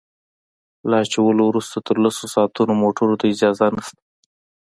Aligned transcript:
له 0.89 0.95
اچولو 1.03 1.43
وروسته 1.47 1.77
تر 1.87 1.95
لسو 2.03 2.23
ساعتونو 2.35 2.73
موټرو 2.83 3.19
ته 3.19 3.25
اجازه 3.33 3.65
نشته 3.75 4.01